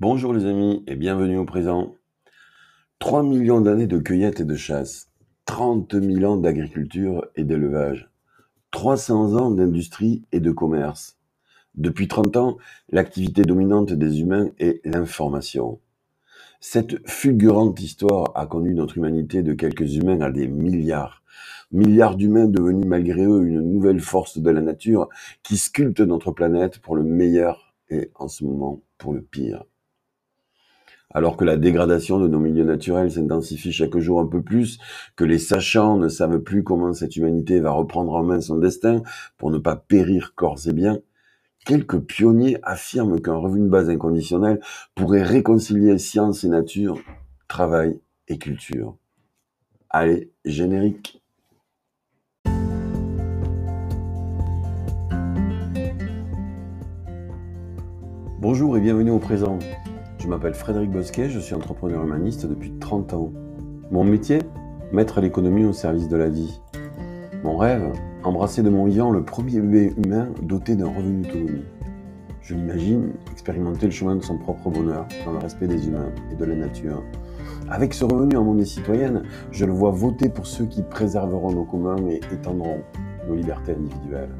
[0.00, 1.96] Bonjour les amis et bienvenue au présent.
[3.00, 5.10] 3 millions d'années de cueillette et de chasse,
[5.46, 8.08] 30 000 ans d'agriculture et d'élevage,
[8.70, 11.18] 300 ans d'industrie et de commerce.
[11.74, 12.58] Depuis 30 ans,
[12.90, 15.80] l'activité dominante des humains est l'information.
[16.60, 21.24] Cette fulgurante histoire a conduit notre humanité de quelques humains à des milliards.
[21.72, 25.08] Milliards d'humains devenus malgré eux une nouvelle force de la nature
[25.42, 29.64] qui sculpte notre planète pour le meilleur et en ce moment pour le pire.
[31.18, 34.78] Alors que la dégradation de nos milieux naturels s'intensifie chaque jour un peu plus,
[35.16, 39.02] que les sachants ne savent plus comment cette humanité va reprendre en main son destin
[39.36, 41.00] pour ne pas périr corps et biens,
[41.66, 44.60] quelques pionniers affirment qu'un revenu de base inconditionnel
[44.94, 47.00] pourrait réconcilier science et nature,
[47.48, 48.96] travail et culture.
[49.90, 51.20] Allez, générique.
[58.38, 59.58] Bonjour et bienvenue au présent.
[60.18, 63.32] Je m'appelle Frédéric Bosquet, je suis entrepreneur humaniste depuis 30 ans.
[63.92, 64.40] Mon métier?
[64.92, 66.60] Mettre l'économie au service de la vie.
[67.44, 67.92] Mon rêve?
[68.24, 71.64] Embrasser de mon vivant le premier bébé humain doté d'un revenu d'autonomie.
[72.42, 76.34] Je l'imagine expérimenter le chemin de son propre bonheur dans le respect des humains et
[76.34, 77.04] de la nature.
[77.70, 81.64] Avec ce revenu en monnaie citoyenne, je le vois voter pour ceux qui préserveront nos
[81.64, 82.80] communs et étendront
[83.28, 84.34] nos libertés individuelles.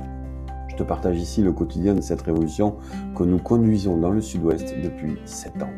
[0.79, 2.77] Te partage ici le quotidien de cette révolution
[3.17, 5.73] que nous conduisons dans le sud-ouest depuis 7 ans.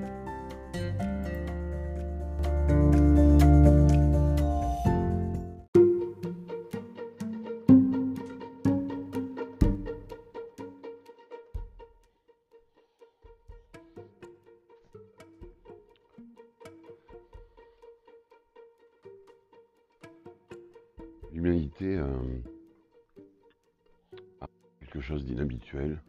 [25.00, 26.02] Chose d'inhabituel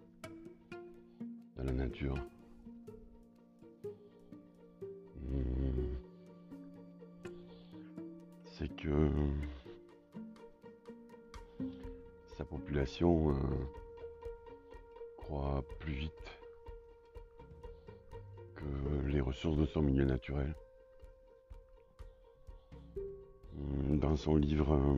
[1.56, 2.16] dans la nature.
[5.30, 5.96] Hmm.
[8.46, 9.10] C'est que
[12.38, 13.36] sa population euh,
[15.18, 16.40] croît plus vite
[18.56, 20.54] que les ressources de son milieu naturel.
[24.02, 24.96] dans son livre euh,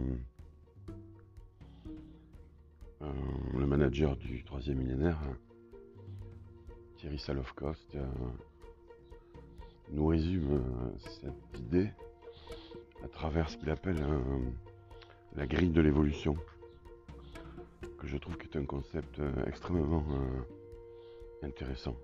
[3.94, 5.20] du troisième millénaire,
[6.98, 8.06] Thierry Salofkost euh,
[9.92, 10.60] nous résume
[10.98, 11.92] cette idée
[13.04, 14.04] à travers ce qu'il appelle
[15.36, 16.36] la grille de l'évolution,
[18.00, 20.04] que je trouve qui est un concept extrêmement
[21.44, 21.96] intéressant.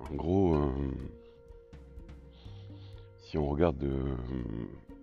[0.00, 0.72] En gros,
[3.18, 4.16] si on regarde euh,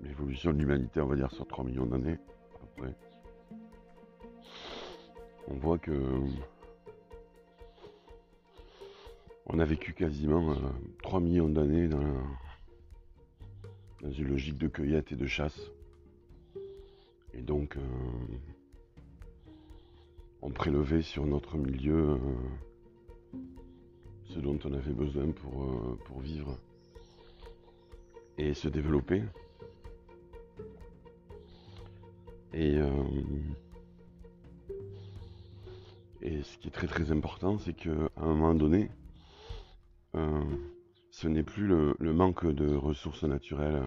[0.02, 2.18] l'évolution de l'humanité, on va dire sur 3 millions d'années,
[2.62, 2.94] après,
[5.48, 6.22] on voit que
[9.48, 10.56] on a vécu quasiment
[11.04, 12.02] 3 euh, millions d'années dans,
[14.02, 15.72] une logique de cueillette et de chasse.
[17.34, 17.82] Et donc, euh,
[20.42, 22.20] on prélevait sur notre milieu
[24.26, 26.58] ce dont on avait besoin pour, pour vivre
[28.38, 29.24] et se développer.
[32.54, 32.90] Et, euh,
[36.22, 38.90] et ce qui est très très important, c'est qu'à un moment donné,
[40.16, 40.44] euh,
[41.12, 43.84] ce n'est plus le, manque de ressources naturelles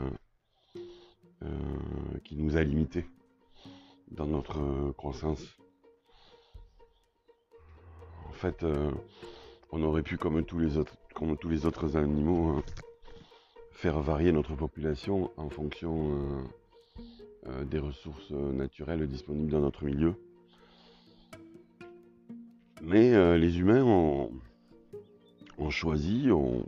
[1.43, 1.49] euh,
[2.25, 3.07] qui nous a limités
[4.11, 5.45] dans notre croissance.
[8.29, 8.65] En fait,
[9.71, 12.63] on aurait pu, comme tous les autres, comme tous les autres animaux,
[13.81, 16.43] faire varier notre population en fonction euh,
[17.47, 20.15] euh, des ressources naturelles disponibles dans notre milieu.
[22.83, 26.67] Mais euh, les humains ont, choisi, ont,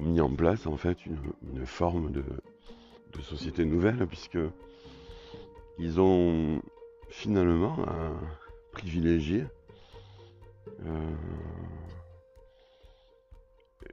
[0.00, 2.24] mis en place en fait une, forme de,
[3.22, 4.38] société nouvelle puisque
[5.78, 6.60] ils ont
[7.08, 7.76] finalement
[8.72, 9.44] privilégié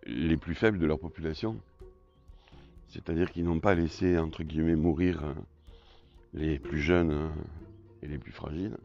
[0.05, 1.61] les plus faibles de leur population.
[2.87, 5.23] C'est-à-dire qu'ils n'ont pas laissé, entre guillemets, mourir
[6.33, 7.31] les plus jeunes hein,
[8.01, 8.77] et les plus fragiles,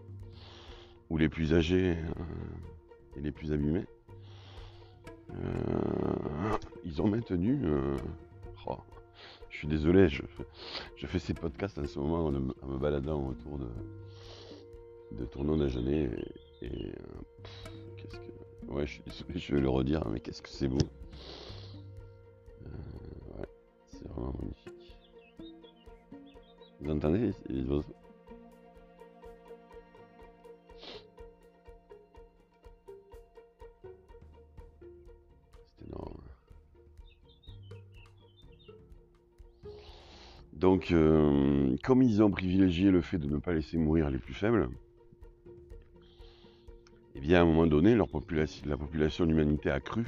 [1.11, 2.25] ou les plus âgés hein,
[3.17, 3.85] et les plus abîmés.
[5.31, 7.61] Euh, ils ont maintenu...
[7.65, 7.97] Euh,
[8.67, 8.79] oh,
[9.51, 10.23] je suis désolé, je,
[11.07, 13.69] fais ces podcasts en ce moment en, me baladant autour de,
[15.19, 16.11] de tournant déjeuner
[16.63, 17.53] et, euh,
[17.97, 18.73] qu'est-ce que...
[18.73, 19.01] Ouais, je
[19.35, 20.79] je vais le redire, mais qu'est-ce que c'est beau.
[24.17, 25.11] magnifique.
[26.81, 27.33] Vous entendez
[40.85, 44.35] Donc, euh, comme ils ont privilégié le fait de ne pas laisser mourir les plus
[44.35, 44.69] faibles,
[47.15, 50.05] eh bien, à un moment donné, la population de l'humanité a cru,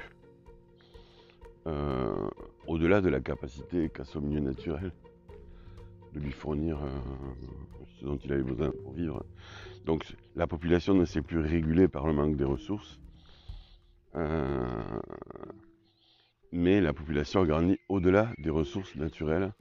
[1.67, 2.29] euh,
[2.67, 4.93] au-delà de la capacité qu'a son milieu naturel
[6.13, 6.91] de lui fournir euh,
[7.99, 9.25] ce dont il avait besoin pour vivre.
[9.87, 13.01] Donc, la population ne s'est plus régulée par le manque des ressources,
[16.53, 19.53] mais la population a grandi au-delà des ressources naturelles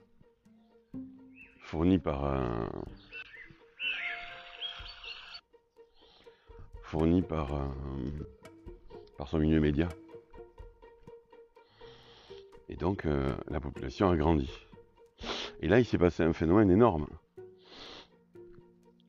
[1.75, 1.99] fourni
[7.21, 7.49] par
[9.17, 9.89] par son milieu média.
[12.69, 14.49] Et donc euh, la population a grandi.
[15.61, 17.07] Et là, il s'est passé un phénomène énorme.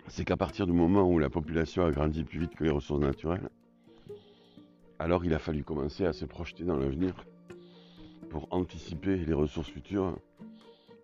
[0.08, 3.00] C'est qu'à partir du moment où la population a grandi plus vite que les ressources
[3.00, 3.48] naturelles,
[4.98, 7.14] alors il a fallu commencer à se projeter dans l'avenir
[8.30, 10.16] pour anticiper les ressources futures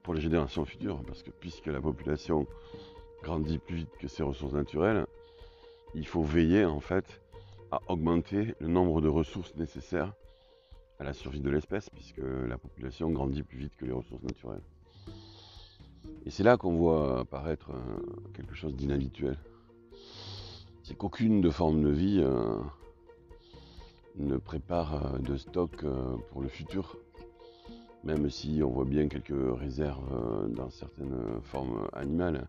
[0.02, 2.46] pour les générations futures, parce que puisque la population
[3.22, 5.06] grandit plus vite que ses ressources naturelles,
[5.94, 7.20] il faut veiller en fait
[7.70, 10.12] à augmenter le nombre de ressources nécessaires
[10.98, 14.62] à la survie de l'espèce, puisque la population grandit plus vite que les ressources naturelles.
[16.24, 19.38] Et c'est là qu'on voit apparaître euh, quelque chose d'inhabituel.
[20.82, 22.56] C'est qu'aucune de forme de vie euh,
[24.16, 25.84] ne prépare euh, de stock
[26.30, 26.96] pour le futur
[28.04, 32.46] même si on voit bien quelques réserves euh, dans certaines formes animales.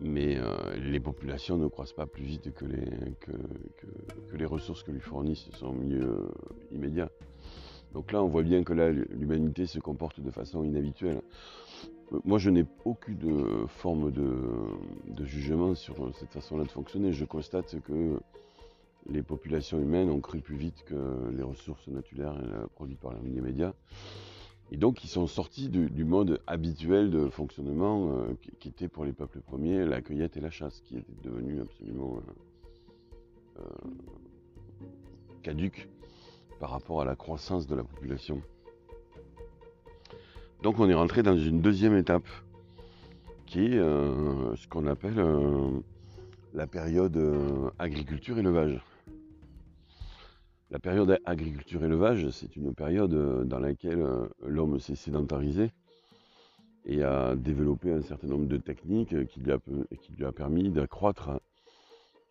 [0.00, 4.92] Mais euh, les populations ne croissent pas plus vite que les, que, les ressources que
[4.92, 6.28] lui fournissent son milieu
[6.70, 7.10] immédiat.
[7.94, 11.20] Donc là, on voit bien que l'humanité se comporte de façon inhabituelle.
[12.24, 14.30] Moi, je n'ai aucune forme de,
[15.08, 17.12] de, jugement sur cette façon-là de fonctionner.
[17.12, 18.20] Je constate que
[19.08, 23.72] les populations humaines ont cru plus vite que les ressources naturelles produites par les médias.
[24.70, 29.12] Et donc ils sont sortis du, mode habituel de fonctionnement euh, qui, était pour les
[29.12, 32.18] peuples premiers la cueillette et la chasse, qui était devenu absolument
[33.58, 34.84] euh, euh,
[35.42, 35.88] caduque
[36.60, 38.42] par rapport à la croissance de la population.
[40.62, 42.26] Donc on est rentré dans une deuxième étape,
[43.46, 45.24] qui est ce qu'on appelle
[46.52, 47.16] la période
[47.78, 48.80] agriculture-élevage.
[50.70, 55.70] La période agriculture-élevage, c'est une période euh, dans laquelle euh, l'homme s'est sédentarisé
[56.84, 59.58] et a développé un certain nombre de techniques qui lui a,
[60.02, 61.40] qui lui a permis d'accroître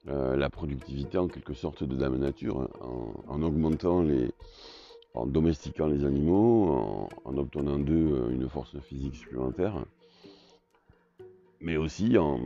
[0.07, 2.69] euh, la productivité en quelque sorte de dame nature
[3.28, 4.30] en, augmentant les,
[5.16, 9.83] en domestiquant les animaux, en, obtenant d'eux une force physique supplémentaire,
[11.60, 12.40] mais aussi en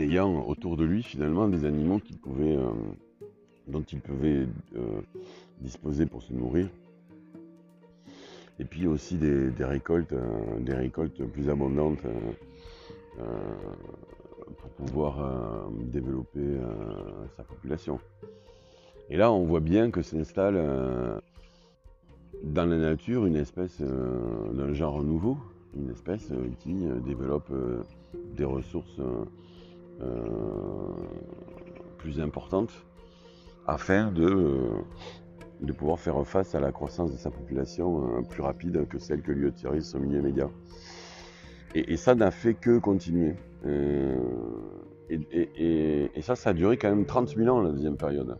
[0.00, 2.58] ayant autour de lui finalement des animaux qui pouvaient
[3.68, 5.00] dont il pouvait euh,
[5.60, 6.68] disposer pour se nourrir.
[8.58, 12.04] Et puis aussi des, récoltes, euh, récoltes plus abondantes
[13.20, 13.22] euh,
[14.56, 16.58] pour pouvoir développer
[17.36, 18.00] sa population.
[19.10, 20.56] Et là, on voit bien que s'installe
[22.42, 25.36] dans la nature une espèce d'un genre nouveau,
[25.76, 26.74] une espèce qui
[27.04, 27.52] développe
[28.36, 29.00] des ressources
[31.98, 32.72] plus importantes
[33.68, 34.66] afin de,
[35.60, 39.20] de pouvoir faire face à la croissance de sa population euh, plus rapide que celle
[39.20, 40.48] que lui autorise son milieu média.
[41.74, 43.34] Et, ça n'a fait que continuer.
[43.66, 44.16] Euh,
[45.10, 48.38] et, ça, ça a duré quand même 30 000 ans, la deuxième période.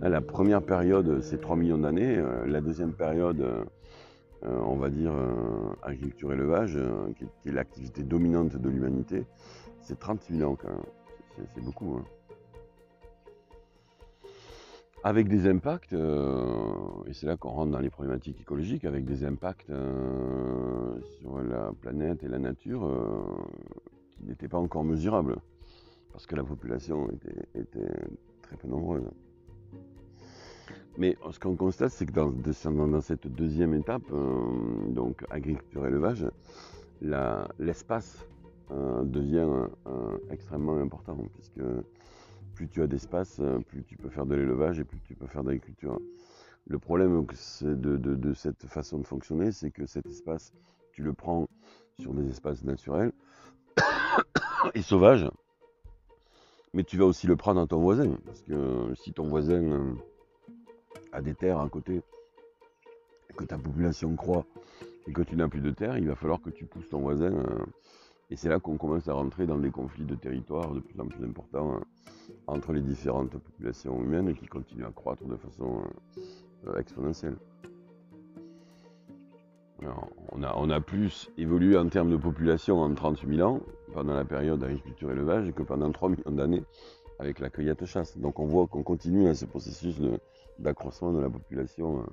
[0.00, 2.16] La première période, c'est 3 millions d'années.
[2.16, 3.44] Euh, la deuxième période,
[4.42, 5.12] on va dire
[5.82, 6.78] agriculture-élevage,
[7.18, 9.26] qui, est l'activité dominante de l'humanité,
[9.80, 11.46] c'est 30 000 ans quand même.
[11.54, 11.96] C'est beaucoup.
[11.98, 12.04] Hein
[15.02, 16.54] avec des impacts, euh,
[17.06, 21.72] et c'est là qu'on rentre dans les problématiques écologiques, avec des impacts euh, sur la
[21.80, 23.22] planète et la nature euh,
[24.10, 25.36] qui n'étaient pas encore mesurables,
[26.12, 27.08] parce que la population
[27.54, 27.88] était,
[28.42, 29.08] très peu nombreuse.
[30.98, 34.02] Mais ce qu'on constate, c'est que dans, dans, cette deuxième étape,
[34.88, 36.26] donc agriculture-élevage,
[37.58, 38.26] l'espace
[38.70, 39.48] devient
[40.30, 41.62] extrêmement important, puisque
[42.60, 45.26] plus tu as d'espace, euh, plus tu peux faire de l'élevage et plus tu peux
[45.26, 45.98] faire d'agriculture.
[46.66, 47.24] Le problème
[47.62, 50.52] de, cette façon de fonctionner, c'est que cet espace,
[50.92, 51.48] tu le prends
[51.98, 53.12] sur des espaces naturels
[54.74, 55.26] et sauvages,
[56.74, 58.14] mais tu vas aussi le prendre dans ton voisin.
[58.26, 59.94] Parce que si ton voisin euh,
[61.12, 62.02] a des terres à côté,
[63.38, 64.44] que ta population croît,
[65.08, 67.32] et que tu n'as plus de terre, il va falloir que tu pousses ton voisin
[67.32, 67.64] euh,
[68.30, 71.06] et c'est là qu'on commence à rentrer dans des conflits de territoire de plus en
[71.06, 71.82] plus importants hein,
[72.46, 75.82] entre les différentes populations humaines qui continuent à croître de façon
[76.66, 77.36] euh, exponentielle.
[80.32, 83.60] on, a, plus évolué en termes de population en 30 000 ans,
[83.92, 86.62] pendant la période d'agriculture-élevage, que pendant 3 millions d'années
[87.18, 88.16] avec la cueillette-chasse.
[88.18, 90.00] Donc on voit qu'on continue à ce processus
[90.58, 92.04] d'accroissement de, la population euh,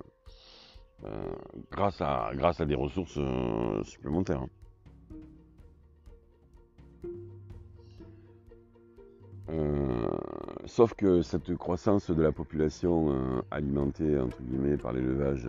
[1.04, 1.32] euh,
[1.70, 3.18] grâce, à, des ressources
[9.50, 10.08] euh,
[10.66, 15.48] sauf que cette croissance de la population alimentée entre guillemets par l'élevage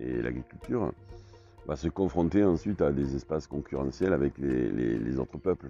[0.00, 0.92] et l'agriculture
[1.66, 5.68] va se confronter ensuite à des espaces concurrentiels avec les autres peuples.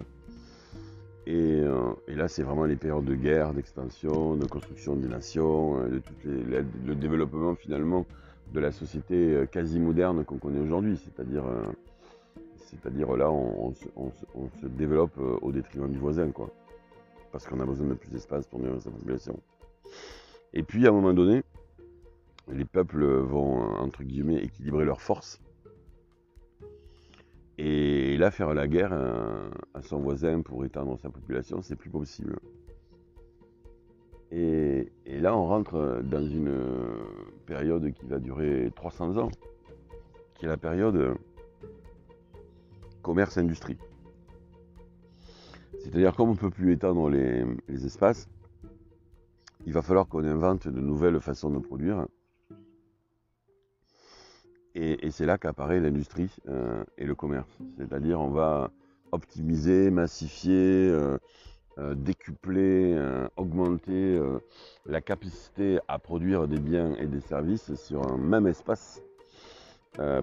[1.27, 5.89] Euh, et, là, c'est vraiment les périodes de guerre, d'expansion, de construction des nations, euh,
[5.89, 8.05] de tout le développement finalement
[8.53, 10.97] de la société euh, quasi moderne qu'on connaît aujourd'hui.
[10.97, 11.43] C'est-à-dire,
[12.57, 16.49] c'est-à-dire là, on, se développe au détriment du voisin, quoi.
[17.31, 19.39] Parce qu'on a besoin de plus d'espace pour nourrir sa population.
[20.53, 21.43] Et puis, à un moment donné,
[22.51, 25.41] les peuples vont, entre guillemets, équilibrer leurs forces
[27.63, 28.91] et là, faire la guerre
[29.75, 32.39] à son voisin pour étendre sa population, c'est plus possible.
[34.31, 36.59] Et, là, on rentre dans une
[37.45, 39.29] période qui va durer 300 ans,
[40.33, 41.13] qui est la période
[43.03, 43.77] commerce-industrie.
[45.83, 48.29] C'est-à-dire, comme on ne peut plus étendre les espaces,
[49.65, 52.05] il va falloir qu'on invente de nouvelles façons de produire
[54.75, 57.57] et, c'est là qu'apparaît l'industrie euh, et le commerce.
[57.77, 58.71] C'est-à-dire on va
[59.11, 61.17] optimiser, massifier, euh,
[61.77, 62.97] euh, décupler,
[63.35, 64.19] augmenter
[64.85, 69.01] la capacité à produire des biens et des services sur un même espace.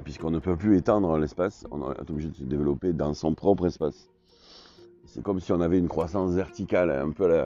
[0.02, 3.66] Puisqu'on ne peut plus étendre l'espace, on est obligé de se développer dans son propre
[3.66, 4.08] espace.
[5.08, 7.44] C'est comme si on avait une croissance verticale, un peu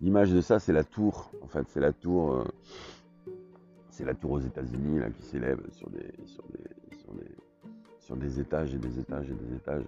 [0.00, 1.30] l'image de ça, c'est la tour.
[1.42, 2.44] En fait, c'est la tour
[4.00, 6.42] c'est la tour aux États-Unis là qui s'élève sur des, sur,
[8.00, 9.84] sur, des, étages et des étages et des étages.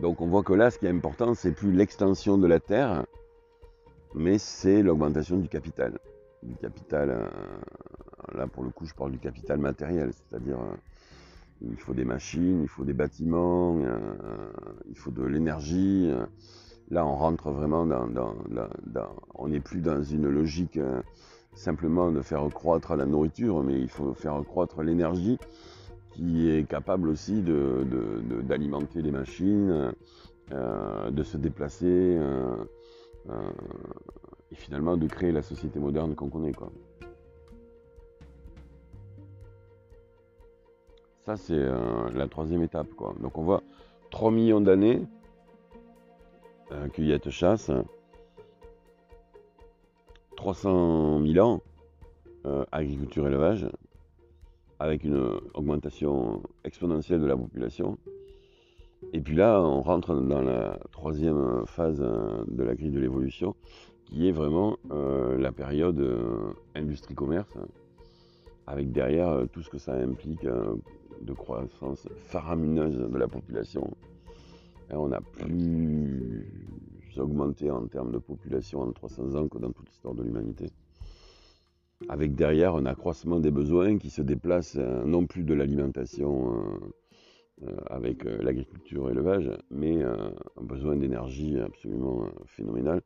[0.00, 3.06] Donc on voit que là, ce qui est important, c'est plus l'extension de la terre,
[4.16, 6.00] mais c'est l'augmentation du capital.
[6.42, 7.28] Du capital, euh,
[8.34, 10.74] là pour le coup, je parle du capital matériel, c'est-à-dire euh,
[11.62, 13.98] il faut des machines, il faut des bâtiments, euh,
[14.88, 16.10] il faut de l'énergie.
[16.90, 18.34] Là, on rentre vraiment dans,
[19.34, 20.78] on n'est plus dans une logique
[21.54, 25.38] simplement de faire croître la nourriture, mais il faut faire croître l'énergie
[26.12, 29.92] qui est capable aussi d'alimenter les machines,
[30.52, 32.56] euh, de se déplacer euh,
[33.28, 33.50] euh,
[34.50, 36.52] et finalement de créer la société moderne qu'on connaît.
[36.52, 36.72] Quoi.
[41.36, 41.66] C'est
[42.14, 42.88] la troisième étape.
[42.96, 43.14] Quoi.
[43.20, 43.62] Donc on voit
[44.10, 45.02] 3 millions d'années,
[46.92, 47.70] cueillette-chasse,
[50.38, 51.60] 300 000 ans,
[52.46, 53.66] euh, agriculture-élevage,
[54.78, 57.98] avec une augmentation exponentielle de la population.
[59.12, 63.56] Et puis là, on rentre dans la troisième phase euh, de la grille de l'évolution,
[64.04, 66.00] qui est vraiment euh, la période
[66.76, 67.58] industrie-commerce,
[68.68, 70.46] avec derrière tout ce que ça implique
[71.20, 73.90] de croissance faramineuse de la population.
[74.90, 76.46] on a plus
[77.16, 80.70] augmenté en termes de population en 300 ans que dans toute l'histoire de l'humanité.
[82.08, 87.66] Avec derrière un accroissement des besoins qui se déplace euh, non plus de l'alimentation euh,
[87.66, 93.02] euh, avec l'agriculture et l'élevage, mais un besoin d'énergie absolument phénoménal.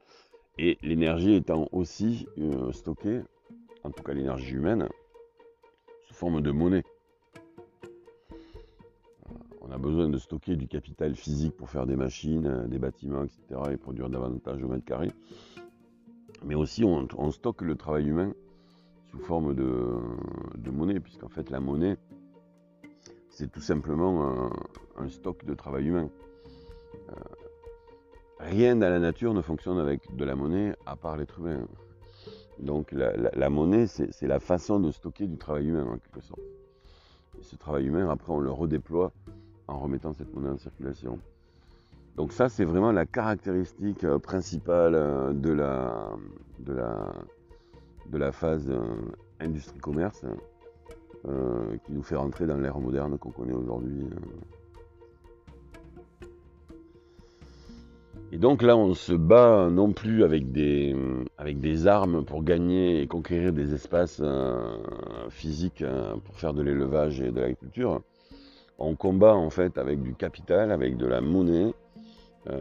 [0.59, 2.27] Et l'énergie étant aussi
[2.73, 3.23] stockée,
[3.83, 4.87] en tout cas l'énergie humaine,
[6.07, 6.85] sous forme de monnaie
[9.73, 13.25] on a besoin de stocker du capital physique pour faire des machines, euh, des bâtiments,
[13.25, 13.61] etc.
[13.73, 15.11] et produire davantage au mètre carré.
[16.45, 18.35] Mais aussi, on, stocke le travail humain
[19.11, 21.97] sous forme de, monnaie, puisqu'en fait, la monnaie,
[23.31, 24.51] c'est tout simplement
[24.99, 26.11] un, stock de travail humain.
[27.09, 27.15] Euh,
[28.41, 31.67] rien dans la nature ne fonctionne avec de la monnaie à part l'être humain.
[32.59, 36.43] Donc la monnaie, c'est la façon de stocker du travail humain en quelque sorte.
[37.39, 39.13] Et ce travail humain, après, on le redéploie
[39.69, 41.19] en remettant cette monnaie en circulation.
[42.17, 46.13] Donc ça, c'est vraiment la caractéristique euh, principale euh, de la,
[48.33, 48.81] phase euh,
[49.41, 50.25] industrie-commerce
[51.85, 54.09] qui nous fait rentrer dans l'ère moderne qu'on connaît aujourd'hui.
[58.33, 63.53] Et donc là, on se bat non plus avec des armes pour gagner et conquérir
[63.53, 64.21] des espaces
[65.29, 65.85] physiques
[66.25, 68.03] pour faire de l'élevage et de l'agriculture,
[68.83, 71.73] on combat en fait avec du capital, avec de la monnaie,
[72.49, 72.61] euh,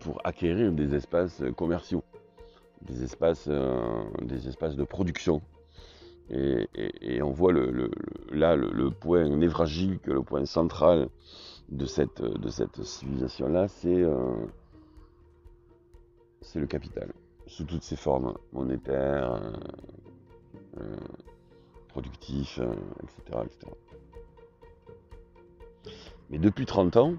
[0.00, 2.04] pour acquérir des espaces commerciaux,
[2.82, 5.40] des espaces, euh, des espaces de production.
[6.30, 7.90] Et, on voit le,
[8.30, 11.08] là le, point névralgique, le point central
[11.68, 14.46] de cette, de cette civilisation-là, c'est euh,
[16.54, 17.12] le capital,
[17.46, 19.52] sous toutes ses formes, monétaires, euh,
[20.80, 20.96] euh,
[21.88, 23.72] productifs, etc., etc.
[26.30, 27.14] Mais depuis 30 ans,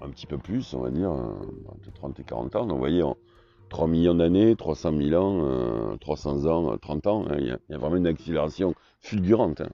[0.00, 3.02] un petit peu plus, on va dire, entre 30 et 40 ans, vous voyez,
[3.70, 7.96] 3 millions d'années, 300 000 ans, 300 ans, 30 ans, hein, il y, a vraiment
[7.96, 9.60] une accélération fulgurante.
[9.62, 9.70] Hein.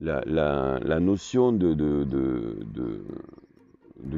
[0.00, 1.74] La, notion de,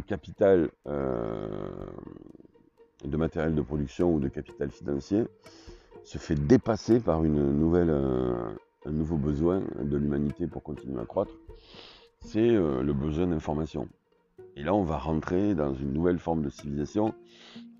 [0.06, 1.48] capital, euh,
[3.04, 5.24] de matériel de production ou de capital financier
[6.04, 11.32] se fait dépasser par euh, un nouveau besoin de l'humanité pour continuer à croître,
[12.20, 13.88] c'est euh, le besoin d'information.
[14.56, 17.14] Et là, on va rentrer dans une nouvelle forme de civilisation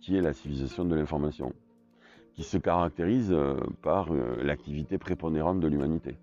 [0.01, 1.53] qui est la civilisation de l'information,
[2.35, 6.17] qui se caractérise euh, par euh, l'activité prépondérante de l'humanité.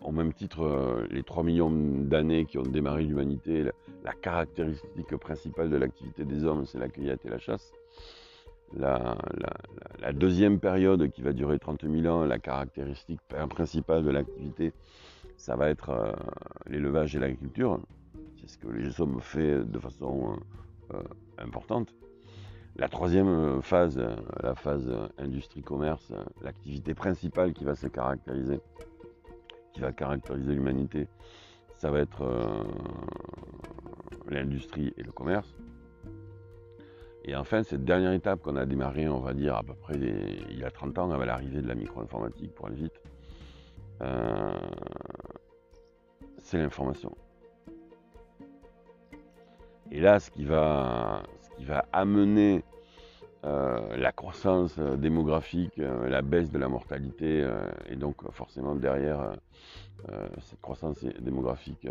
[0.00, 3.64] Au même titre, les 3 millions d'années qui ont démarré l'humanité,
[4.04, 7.72] la, caractéristique principale de l'activité des hommes, c'est la cueillette et la chasse.
[8.76, 9.16] La,
[10.12, 13.18] deuxième période qui va durer 30 000 ans, la caractéristique
[13.50, 14.72] principale de l'activité,
[15.42, 16.14] ça va être
[16.66, 17.80] l'élevage et l'agriculture.
[18.40, 20.38] C'est ce que les hommes font de façon
[21.38, 21.92] importante.
[22.76, 28.60] La troisième euh, phase, euh, la phase euh, industrie-commerce, l'activité principale qui va se caractériser,
[29.74, 31.06] qui va caractériser l'humanité,
[31.76, 32.24] ça va être
[34.28, 35.54] l'industrie et le commerce.
[37.24, 40.58] Et enfin, cette dernière étape qu'on a démarrée, on va dire à peu près il
[40.58, 43.00] y a 30 ans, avec l'arrivée de la micro-informatique pour aller vite,
[46.42, 47.14] c'est l'information.
[49.90, 51.22] Et là, ce qui va,
[51.92, 52.64] amener
[53.44, 57.46] euh, la croissance euh, démographique, euh, la baisse de la mortalité,
[57.88, 59.32] et donc forcément derrière
[60.40, 61.86] cette croissance démographique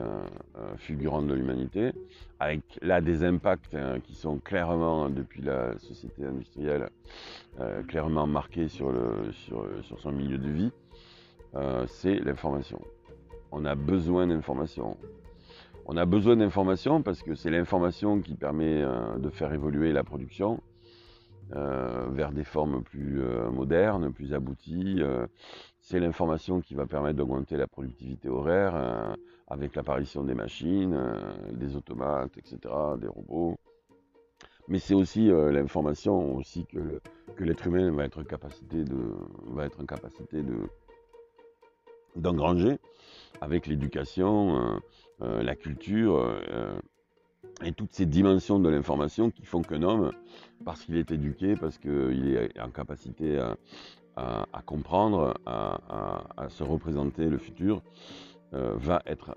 [0.75, 1.93] fulgurante de l'humanité,
[2.41, 6.89] avec là des impacts qui sont clairement, depuis la société industrielle,
[7.87, 8.91] clairement marqués sur,
[9.97, 10.71] son milieu de vie,
[11.87, 12.81] c'est l'information.
[13.51, 14.97] On a besoin d'information.
[15.85, 20.05] On a besoin d'informations parce que c'est l'information qui permet euh, de faire évoluer la
[20.05, 20.61] production
[21.53, 25.01] euh, vers des formes plus euh, modernes, plus abouties.
[25.81, 30.97] c'est l'information qui va permettre d'augmenter la productivité horaire avec l'apparition des machines,
[31.51, 32.57] des automates, etc.,
[32.99, 33.57] des robots.
[34.69, 37.01] Mais c'est aussi l'information aussi que,
[37.35, 38.97] que l'être humain va être, capacité de,
[39.47, 40.55] va être en capacité de,
[42.15, 42.77] d'engranger
[43.41, 44.79] avec l'éducation,
[45.21, 46.79] euh, la culture euh,
[47.63, 50.11] et toutes ces dimensions de l'information qui font qu'un homme,
[50.65, 53.39] parce qu'il est éduqué, parce qu'il est en capacité
[54.15, 57.81] à, comprendre, à, se représenter le futur,
[58.53, 59.35] euh, va être,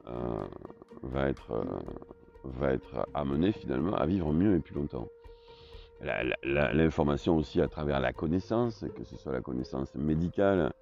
[1.02, 1.64] va, être,
[2.44, 5.08] va être amené finalement à vivre mieux et plus longtemps.
[6.42, 10.72] L'information aussi à travers la connaissance, que ce soit la connaissance médicale,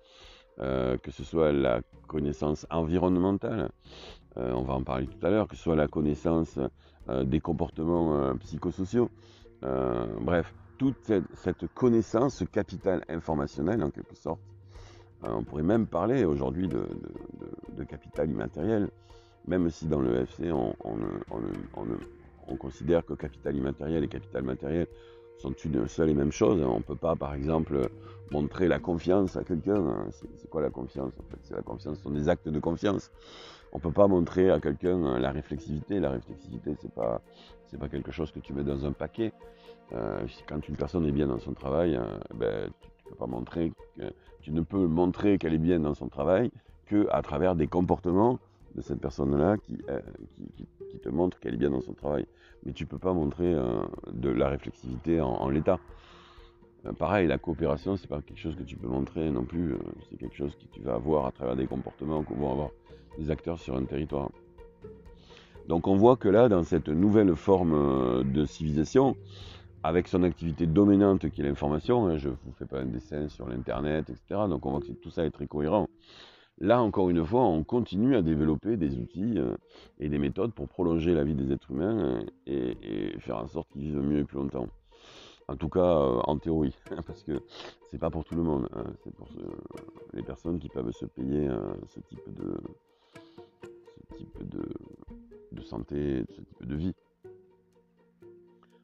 [0.58, 3.70] que ce soit la connaissance environnementale,
[4.38, 6.58] euh, on va en parler tout à l'heure, que ce soit la connaissance
[7.08, 9.10] euh, des comportements euh, psychosociaux.
[10.20, 14.40] bref, toute cette, connaissance, ce capital informationnel en quelque sorte,
[15.22, 18.88] on pourrait même parler aujourd'hui de, capital immatériel,
[19.46, 20.74] même si dans le FC on,
[22.58, 24.88] considère que capital immatériel et capital matériel
[25.38, 26.62] sont une seule et même chose.
[26.62, 27.88] On ne peut pas, par exemple,
[28.30, 30.06] montrer la confiance à quelqu'un.
[30.10, 31.38] C'est quoi la confiance en fait?
[31.42, 33.10] C'est la confiance, ce sont des actes de confiance
[33.72, 35.98] on peut pas montrer à quelqu'un euh, la réflexivité.
[35.98, 37.20] La réflexivité, c'est pas,
[37.78, 39.32] pas quelque chose que tu mets dans un paquet.
[39.92, 43.26] Euh, quand une personne est bien dans son travail, euh, ben, tu, peux pas
[44.40, 46.50] tu ne peux montrer qu'elle est bien dans son travail
[46.86, 48.38] que à travers des comportements
[48.74, 49.78] de cette personne-là qui,
[50.90, 52.26] qui, te montrent qu'elle est bien dans son travail.
[52.64, 53.54] Mais tu peux pas montrer
[54.12, 55.80] de la réflexivité en, l'état.
[56.98, 59.74] pareil, la coopération, c'est pas quelque chose que tu peux montrer non plus.
[60.08, 62.70] c'est quelque chose que tu vas avoir à travers des comportements qu'on va avoir
[63.18, 64.30] des acteurs sur un territoire.
[65.68, 69.16] Donc on voit que là, dans cette nouvelle forme euh, de civilisation,
[69.82, 73.28] avec son activité dominante qui est l'information, hein, je ne vous fais pas un dessin
[73.28, 74.42] sur l'Internet, etc.
[74.48, 75.88] Donc on voit que tout ça est très cohérent.
[76.58, 79.56] Là, encore une fois, on continue à développer des outils euh,
[79.98, 83.68] et des méthodes pour prolonger la vie des êtres humains euh, et, faire en sorte
[83.70, 84.68] qu'ils vivent mieux et plus longtemps.
[85.48, 87.42] En tout cas, en théorie, parce que
[87.90, 88.68] c'est pas pour tout le monde.
[88.74, 88.84] Hein.
[89.02, 89.28] c'est pour
[90.12, 91.50] les personnes qui peuvent se payer
[91.88, 92.54] ce type de,
[95.62, 96.94] santé, ce type de vie.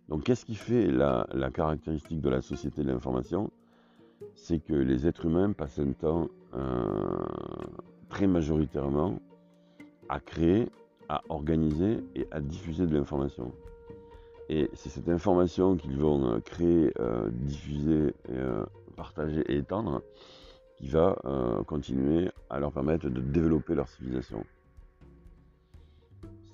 [0.08, 3.50] Donc qu'est-ce qui fait la, caractéristique de la société de l'information?
[4.34, 6.37] C'est que les êtres humains passent un temps euh,
[8.08, 9.20] très majoritairement
[10.08, 10.68] à créer,
[11.08, 13.52] à organiser et à diffuser de l'information.
[14.48, 18.14] Et c'est cette information qu'ils vont euh, créer, euh, diffuser,
[18.96, 20.02] partager et étendre
[20.78, 21.16] qui va
[21.66, 24.44] continuer à leur permettre de développer leur civilisation.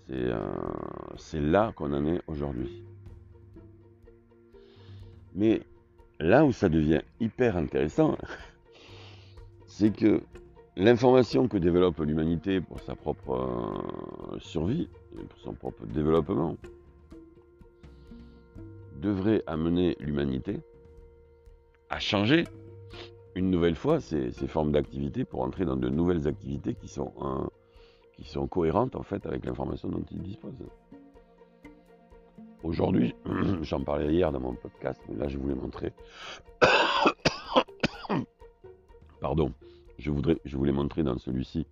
[0.08, 2.84] C'est là qu'on en est aujourd'hui.
[5.34, 5.62] Mais
[6.20, 8.16] là où ça devient hyper intéressant,
[9.76, 10.22] c'est que
[10.76, 14.88] l'information que développe l'humanité pour sa propre euh, survie,
[15.28, 16.56] pour son propre développement,
[19.02, 20.60] devrait amener l'humanité
[21.90, 22.44] à changer
[23.34, 27.44] une nouvelle fois ses, formes d'activité pour entrer dans de nouvelles activités qui sont, euh,
[28.12, 30.54] qui sont cohérentes en fait avec l'information dont il dispose.
[32.62, 33.12] Aujourd'hui,
[33.62, 35.92] j'en parlais hier dans mon podcast, mais là je voulais montrer.
[39.24, 39.54] Pardon,
[39.96, 41.66] je, voudrais, je voulais montrer dans celui-ci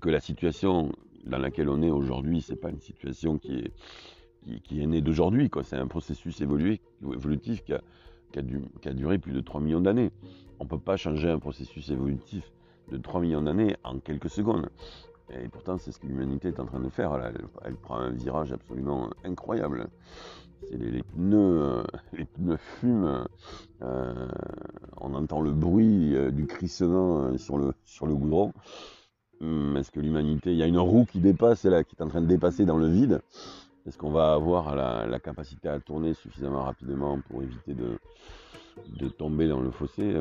[0.00, 0.92] que la situation
[1.24, 5.50] dans laquelle on est aujourd'hui, c'est pas une situation qui est, qui, est née d'aujourd'hui,
[5.64, 7.82] C'est un processus évolutif qui a,
[8.30, 10.12] qui a duré plus de 3 millions d'années.
[10.60, 12.52] On ne peut pas changer un processus évolutif
[12.92, 14.70] de 3 millions d'années en quelques secondes.
[15.38, 17.14] Et pourtant, c'est ce que l'humanité est en train de faire.
[17.64, 19.88] Elle, prend un virage absolument incroyable.
[20.68, 23.24] C'est les, pneus, euh, les pneus fument.
[23.82, 24.28] Euh,
[24.98, 28.52] on entend le bruit euh, du crissement sur le, sur le goudron.
[29.40, 32.08] Hum, est-ce que l'humanité, il y a une roue qui dépasse, là, qui est en
[32.08, 33.22] train de dépasser dans le vide?
[33.86, 37.98] Est-ce qu'on va avoir la, capacité à tourner suffisamment rapidement pour éviter de,
[38.98, 40.14] de tomber dans le fossé?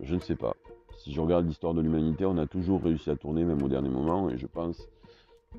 [0.00, 0.54] Je ne sais pas
[0.96, 3.88] si je regarde l'histoire de l'humanité, on a toujours réussi à tourner, même au dernier
[3.88, 4.88] moment, et je pense,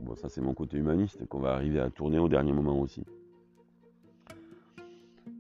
[0.01, 3.03] bon, ça c'est mon côté humaniste, qu'on va arriver à tourner au dernier moment aussi.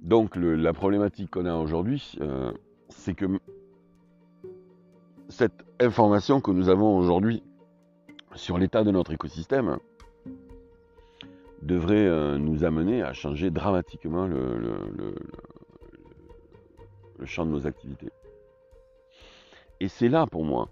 [0.01, 2.51] Donc la problématique qu'on a aujourd'hui, euh,
[2.89, 3.25] c'est que
[5.29, 7.43] cette information que nous avons aujourd'hui
[8.35, 9.77] sur l'état de notre écosystème
[11.61, 15.15] devrait euh, nous amener à changer dramatiquement le
[17.25, 18.11] champ de nos activités.
[19.79, 20.69] Et c'est là pour moi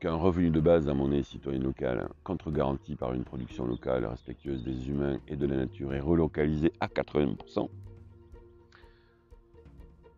[0.00, 4.88] qu'un revenu de base à monnaie citoyenne locale, contre-garanti par une production locale respectueuse des
[4.88, 7.68] humains et de la nature et relocalisée à 80%,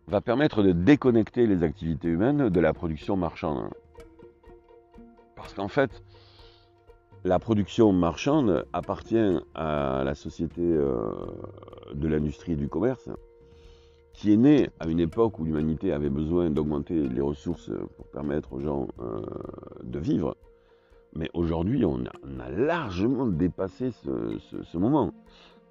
[0.07, 3.69] va permettre de déconnecter les activités humaines de la production marchande.
[5.35, 6.03] Parce qu'en fait,
[7.23, 11.11] la production marchande appartient à la société euh,
[11.93, 13.09] de l'industrie et du commerce,
[14.13, 18.53] qui est né à une époque où l'humanité avait besoin d'augmenter les ressources pour permettre
[18.53, 19.21] aux gens euh,
[19.83, 20.35] de vivre.
[21.15, 25.11] Mais aujourd'hui, on, a, largement dépassé ce, moment.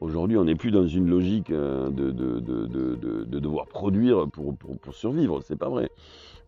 [0.00, 5.40] Aujourd'hui, on n'est plus dans une logique euh, de, de, devoir produire pour, pour, survivre.
[5.42, 5.90] C'est pas vrai.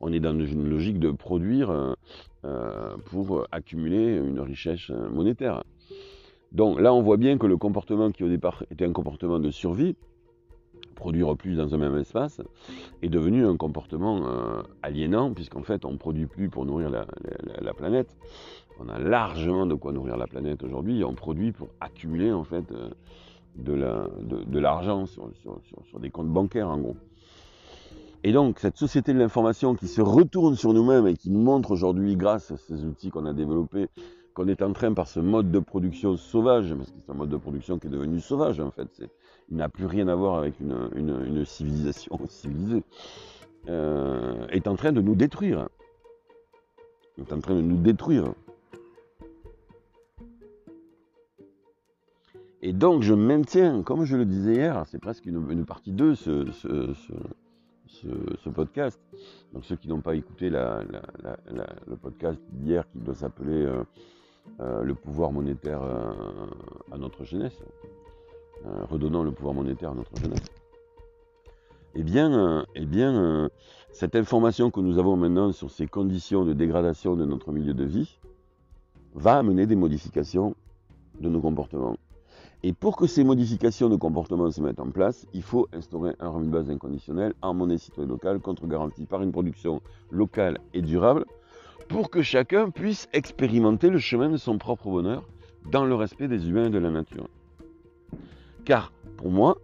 [0.00, 1.94] On est dans une logique de produire
[2.44, 5.62] euh, pour accumuler une richesse monétaire.
[6.52, 9.50] Donc là, on voit bien que le comportement qui au départ était un comportement de
[9.50, 9.96] survie,
[10.94, 12.40] produire plus dans un même espace
[13.02, 17.74] est devenu un comportement euh, aliénant, puisqu'en fait on ne produit plus pour nourrir la,
[17.74, 18.16] planète.
[18.80, 22.64] On a largement de quoi nourrir la planète aujourd'hui, on produit pour accumuler en fait
[22.72, 22.90] euh,
[23.56, 25.30] de l'argent sur,
[26.00, 26.96] des comptes bancaires en gros.
[28.24, 31.72] Et donc cette société de l'information qui se retourne sur nous-mêmes et qui nous montre
[31.72, 33.88] aujourd'hui, grâce à ces outils qu'on a développés,
[34.34, 37.30] qu'on est en train par ce mode de production sauvage, parce que c'est un mode
[37.30, 39.08] de production qui est devenu sauvage en fait, il
[39.52, 42.82] n'a plus rien à voir avec une, civilisation civilisée,
[43.68, 45.68] euh, est en train de nous détruire.
[47.18, 48.32] Est en train de nous détruire.
[52.62, 56.46] Et donc je maintiens, comme je le disais hier, c'est presque une, partie 2 ce,
[56.52, 59.00] ce, podcast.
[59.52, 63.82] Donc ceux qui n'ont pas écouté le podcast d'hier qui doit s'appeler euh,
[64.60, 65.82] euh, le pouvoir monétaire
[66.92, 67.60] à notre jeunesse,
[68.88, 70.50] redonnant le pouvoir monétaire à notre jeunesse.
[71.94, 73.50] Eh bien, eh bien
[73.92, 77.84] cette information que nous avons maintenant sur ces conditions de dégradation de notre milieu de
[77.84, 78.18] vie
[79.14, 80.54] va amener des modifications
[81.20, 81.96] de nos comportements.
[82.62, 86.28] Et pour que ces modifications de comportement se mettent en place, il faut instaurer un
[86.28, 91.26] revenu de base inconditionnel en monnaie citoyenne locale contre-garantie par une production locale et durable
[91.88, 95.28] pour que chacun puisse expérimenter le chemin de son propre bonheur
[95.70, 97.28] dans le respect des humains et de la nature.
[98.64, 99.58] Car pour moi,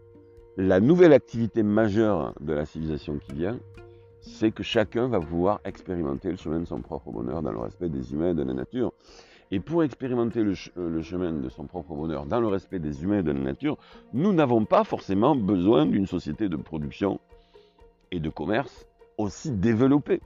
[0.56, 3.58] la nouvelle activité majeure de la civilisation qui vient,
[4.20, 7.88] c'est que chacun va pouvoir expérimenter le chemin de son propre bonheur dans le respect
[7.88, 8.92] des humains et de la nature.
[9.50, 10.54] Et pour expérimenter le,
[11.02, 13.78] chemin de son propre bonheur dans le respect des humains et de la nature,
[14.12, 17.18] nous n'avons pas forcément besoin d'une société de production
[18.10, 20.20] et de commerce aussi développés.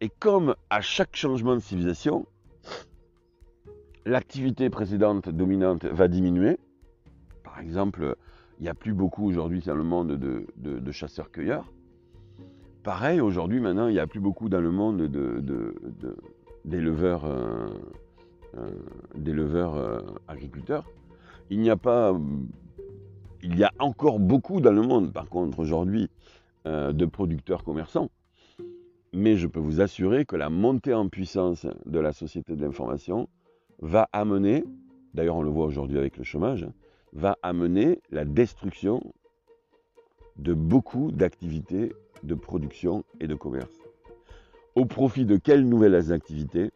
[0.00, 2.26] Et comme à chaque changement de civilisation,
[4.04, 6.58] l'activité précédente dominante va diminuer.
[7.56, 8.16] Par exemple,
[8.60, 11.72] il n'y a plus beaucoup aujourd'hui dans le monde de, chasseurs-cueilleurs.
[12.82, 15.00] Pareil, aujourd'hui, maintenant, il n'y a plus beaucoup dans le monde
[16.66, 17.68] d'éleveurs euh,
[18.58, 18.70] euh,
[19.16, 20.84] euh, agriculteurs.
[21.48, 22.14] Il n'y a pas.
[23.42, 26.10] Il y a encore beaucoup dans le monde, par contre, aujourd'hui,
[26.66, 28.10] de producteurs commerçants.
[29.14, 33.30] Mais je peux vous assurer que la montée en puissance de la société de l'information
[33.80, 34.62] va amener,
[35.14, 36.66] d'ailleurs on le voit aujourd'hui avec le chômage,
[37.16, 39.02] va amener la destruction
[40.36, 43.72] de beaucoup d'activités de production et de commerce.
[44.74, 46.70] Au profit de quelles nouvelles activités?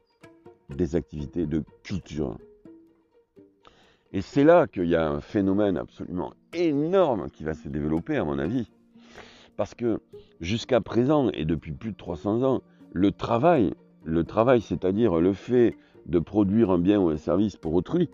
[0.71, 2.39] Des activités de culture.
[4.13, 8.25] Et c'est là qu'il y a un phénomène absolument énorme qui va se développer, à
[8.25, 8.71] mon avis.
[9.57, 10.01] Parce que
[10.41, 13.75] jusqu'à présent, et depuis plus de 300 ans, le travail,
[14.05, 15.77] le travail, c'est-à-dire le fait
[16.07, 18.09] de produire un bien ou un service pour autrui,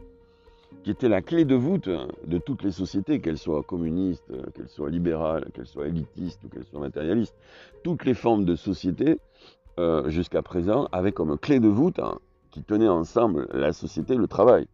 [0.87, 4.89] qui était la clé de voûte de toutes les sociétés, qu'elles soient communistes, qu'elles soient
[4.89, 7.35] libérales, qu'elles soient élitistes ou qu'elles soient matérialistes.
[7.83, 9.19] Toutes les formes de société,
[9.81, 12.21] euh, jusqu'à présent, avaient comme clé de voûte hein,
[12.53, 14.69] qui tenait ensemble la société, le travail.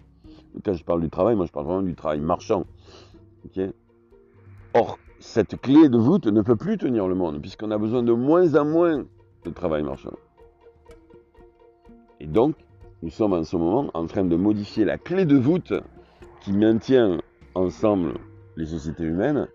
[0.62, 2.66] Quand je parle du travail, moi je parle vraiment du travail marchand.
[4.74, 8.12] Or, cette clé de voûte ne peut plus tenir le monde, puisqu'on a besoin de
[8.12, 9.06] moins en moins
[9.46, 10.12] de travail marchand.
[12.20, 12.54] Et donc,
[13.02, 15.72] nous sommes en ce moment en train de modifier la clé de voûte
[16.42, 17.20] qui maintient
[17.54, 18.14] ensemble
[18.56, 19.48] les sociétés humaines.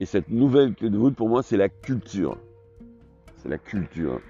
[0.00, 2.38] Et cette nouvelle clé de voûte, pour moi, c'est la culture.
[3.36, 4.20] C'est la culture.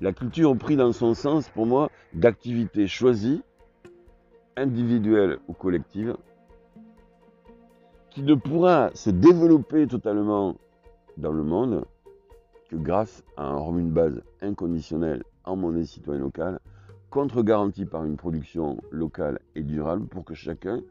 [0.00, 3.42] La culture pris dans son sens, pour moi, d'activités choisies,
[4.56, 6.16] individuelles ou collectives,
[8.10, 10.56] qui ne pourra se développer totalement
[11.16, 11.84] dans le monde
[12.68, 16.58] que grâce à un base inconditionnel en monnaie citoyenne locale
[17.10, 20.82] contre-garantie par une production locale et durable pour que chacun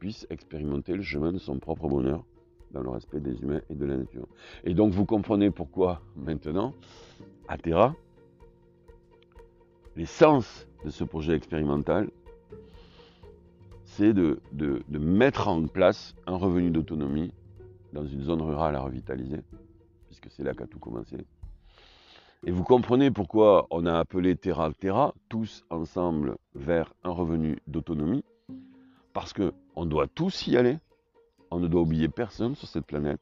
[0.00, 2.24] puisse expérimenter le chemin de son propre bonheur
[2.72, 4.26] dans le respect des humains et de la nature.
[4.64, 6.74] Et donc vous comprenez pourquoi maintenant,
[7.46, 7.94] à Terra,
[9.94, 12.10] l'essence de ce projet expérimental,
[13.84, 17.32] c'est de, de, mettre en place un revenu d'autonomie
[17.92, 19.42] dans une zone rurale à revitaliser,
[20.06, 21.18] puisque c'est là qu'a tout commencé,
[22.46, 28.24] et vous comprenez pourquoi on a appelé Terra Terra, tous ensemble vers un revenu d'autonomie,
[29.12, 29.34] parce
[29.80, 30.76] qu'on doit tous y aller.
[31.50, 33.20] On ne doit oublier personne sur cette planète.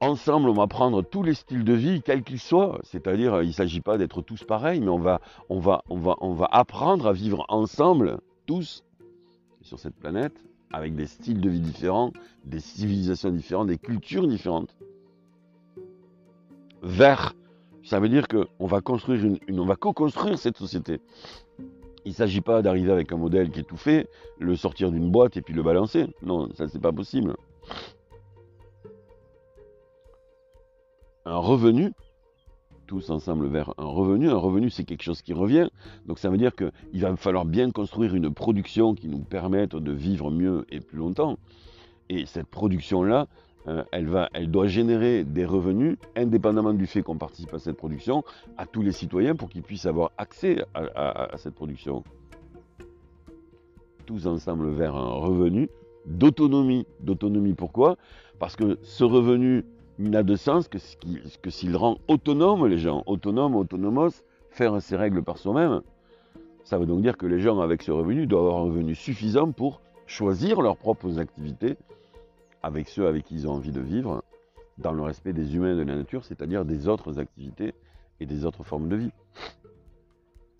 [0.00, 2.80] Ensemble, on va prendre tous les styles de vie, quels qu'ils soient.
[2.82, 5.00] C'est-à-dire, il ne s'agit pas d'être tous pareils, mais on
[5.48, 8.82] on, on, on va apprendre à vivre ensemble, tous,
[9.62, 12.12] sur cette planète, avec des styles de vie différents,
[12.44, 14.74] des civilisations différentes, des cultures différentes
[16.82, 17.34] vers.
[17.84, 21.00] Ça veut dire qu'on va construire une, on va co-construire cette société.
[22.04, 24.08] Il ne s'agit pas d'arriver avec un modèle qui est tout fait,
[24.38, 26.06] le sortir d'une boîte et puis le balancer.
[26.22, 27.36] Non, ça c'est pas possible.
[31.26, 31.92] Un revenu,
[32.86, 34.28] tous ensemble vers un revenu.
[34.28, 35.68] Un revenu, c'est quelque chose qui revient.
[36.06, 39.92] Donc ça veut dire qu'il va falloir bien construire une production qui nous permette de
[39.92, 41.38] vivre mieux et plus longtemps.
[42.08, 43.28] Et cette production-là,
[43.68, 48.24] euh, elle, doit générer des revenus, indépendamment du fait qu'on participe à cette production,
[48.56, 52.02] à tous les citoyens pour qu'ils puissent avoir accès à, cette production.
[54.06, 55.68] Tous ensemble vers un revenu
[56.06, 56.86] d'autonomie.
[57.00, 57.96] D'autonomie pourquoi?
[58.38, 59.64] Parce que ce revenu
[59.98, 60.78] n'a de sens que,
[61.42, 65.82] que s'il rend autonome les gens, autonome, autonomos, faire ses règles par soi-même.
[66.64, 69.52] Ça veut donc dire que les gens avec ce revenu doivent avoir un revenu suffisant
[69.52, 71.76] pour choisir leurs propres activités
[72.62, 74.22] avec ceux avec qui ils ont envie de vivre,
[74.78, 77.74] dans le respect des humains de la nature, c'est-à-dire des autres activités
[78.18, 79.12] et des autres formes de vie.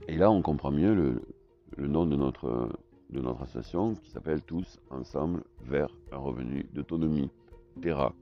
[0.08, 2.68] Et là, on comprend mieux le, nom de notre,
[3.10, 7.30] de notre association qui s'appelle Tous ensemble vers un revenu d'autonomie,
[7.80, 8.12] Terra,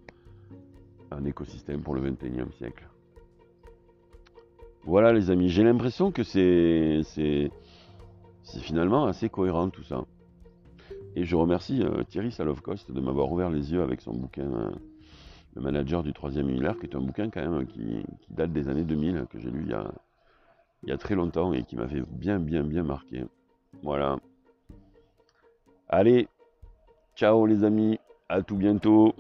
[1.11, 2.87] un écosystème pour le 21e siècle.
[4.85, 7.51] Voilà les amis, j'ai l'impression que c'est
[8.61, 10.05] finalement assez cohérent tout ça.
[11.19, 14.71] Et je remercie euh, Thierry Salovkost de m'avoir ouvert les yeux avec son bouquin euh,
[15.57, 18.85] Le manager du troisième millénaire, qui est un bouquin quand même qui, date des années
[18.85, 19.67] 2000, que j'ai lu
[20.85, 23.25] il y a très longtemps et qui m'avait bien, bien, bien marqué.
[23.83, 24.19] Voilà.
[25.89, 26.29] Allez,
[27.17, 29.13] ciao les amis, à tout bientôt.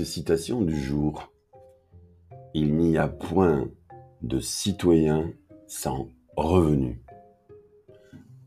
[0.00, 1.32] Citation du jour.
[2.54, 3.70] Il n'y a point
[4.22, 5.32] de citoyen
[5.66, 7.02] sans revenu.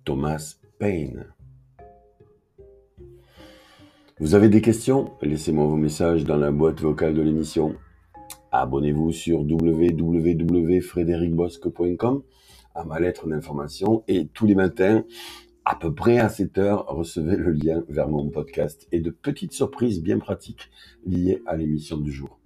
[0.03, 1.27] Thomas Paine.
[4.19, 5.11] Vous avez des questions?
[5.21, 7.75] Laissez-moi vos messages dans la boîte vocale de l'émission.
[8.51, 12.23] Abonnez-vous sur www.frédéricbosque.com
[12.75, 15.05] à ma lettre d'information et tous les matins,
[15.65, 19.51] à peu près à 7 heures, recevez le lien vers mon podcast et de petites
[19.51, 20.69] surprises bien pratiques
[21.05, 22.39] liées à l'émission du jour.